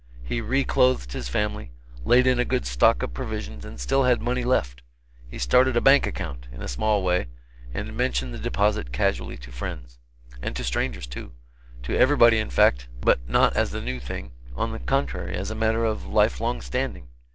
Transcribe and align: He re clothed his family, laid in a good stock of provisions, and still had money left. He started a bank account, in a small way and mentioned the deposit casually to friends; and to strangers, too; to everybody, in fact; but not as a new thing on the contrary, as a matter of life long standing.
He 0.23 0.41
re 0.41 0.63
clothed 0.63 1.11
his 1.13 1.29
family, 1.29 1.73
laid 2.03 2.25
in 2.25 2.39
a 2.39 2.43
good 2.43 2.65
stock 2.65 3.03
of 3.03 3.13
provisions, 3.13 3.63
and 3.63 3.79
still 3.79 4.05
had 4.05 4.19
money 4.19 4.43
left. 4.43 4.81
He 5.29 5.37
started 5.37 5.77
a 5.77 5.79
bank 5.79 6.07
account, 6.07 6.47
in 6.51 6.63
a 6.63 6.67
small 6.67 7.03
way 7.03 7.27
and 7.71 7.95
mentioned 7.95 8.33
the 8.33 8.39
deposit 8.39 8.91
casually 8.91 9.37
to 9.37 9.51
friends; 9.51 9.99
and 10.41 10.55
to 10.55 10.63
strangers, 10.63 11.05
too; 11.05 11.33
to 11.83 11.95
everybody, 11.95 12.39
in 12.39 12.49
fact; 12.49 12.87
but 13.01 13.19
not 13.29 13.55
as 13.55 13.71
a 13.75 13.79
new 13.79 13.99
thing 13.99 14.31
on 14.55 14.71
the 14.71 14.79
contrary, 14.79 15.35
as 15.35 15.51
a 15.51 15.55
matter 15.55 15.85
of 15.85 16.07
life 16.07 16.41
long 16.41 16.61
standing. 16.61 17.09